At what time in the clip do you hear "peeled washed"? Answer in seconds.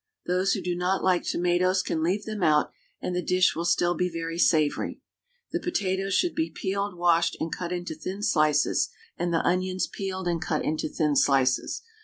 6.49-7.37